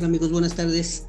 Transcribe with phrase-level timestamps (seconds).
[0.00, 1.04] Hola amigos, buenas tardes.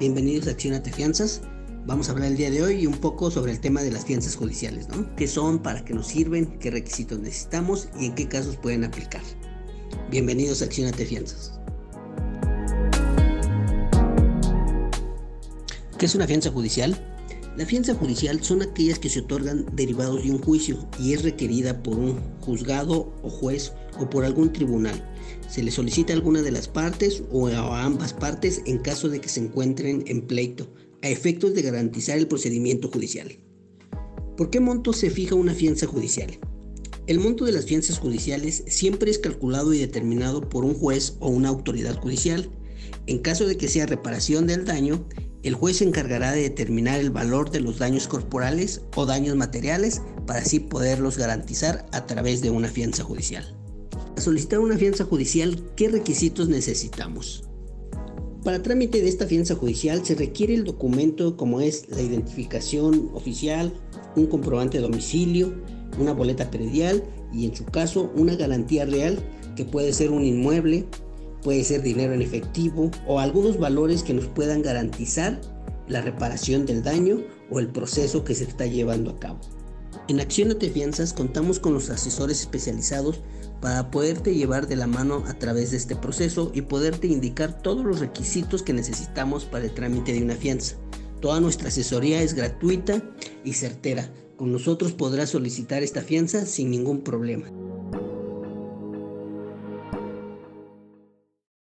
[0.00, 1.42] Bienvenidos a Accionate Fianzas.
[1.86, 4.34] Vamos a hablar el día de hoy un poco sobre el tema de las fianzas
[4.34, 5.14] judiciales, ¿no?
[5.14, 9.22] ¿Qué son, para qué nos sirven, qué requisitos necesitamos y en qué casos pueden aplicar?
[10.10, 11.52] Bienvenidos a Accionate Fianzas.
[15.96, 17.11] ¿Qué es una fianza judicial?
[17.56, 21.82] La fianza judicial son aquellas que se otorgan derivados de un juicio y es requerida
[21.82, 25.06] por un juzgado o juez o por algún tribunal.
[25.50, 29.20] Se le solicita a alguna de las partes o a ambas partes en caso de
[29.20, 33.38] que se encuentren en pleito, a efectos de garantizar el procedimiento judicial.
[34.38, 36.38] ¿Por qué monto se fija una fianza judicial?
[37.06, 41.28] El monto de las fianzas judiciales siempre es calculado y determinado por un juez o
[41.28, 42.48] una autoridad judicial.
[43.06, 45.06] En caso de que sea reparación del daño,
[45.42, 50.02] el juez se encargará de determinar el valor de los daños corporales o daños materiales
[50.26, 53.56] para así poderlos garantizar a través de una fianza judicial.
[53.90, 57.44] Para solicitar una fianza judicial, ¿qué requisitos necesitamos?
[58.44, 63.72] Para trámite de esta fianza judicial se requiere el documento como es la identificación oficial,
[64.16, 65.54] un comprobante de domicilio,
[65.98, 69.18] una boleta predial y en su caso una garantía real
[69.56, 70.86] que puede ser un inmueble,
[71.42, 75.40] puede ser dinero en efectivo o algunos valores que nos puedan garantizar
[75.88, 79.40] la reparación del daño o el proceso que se está llevando a cabo.
[80.08, 83.20] En Acción de Fianzas contamos con los asesores especializados
[83.60, 87.84] para poderte llevar de la mano a través de este proceso y poderte indicar todos
[87.84, 90.76] los requisitos que necesitamos para el trámite de una fianza.
[91.20, 93.00] Toda nuestra asesoría es gratuita
[93.44, 94.12] y certera.
[94.36, 97.61] Con nosotros podrás solicitar esta fianza sin ningún problema.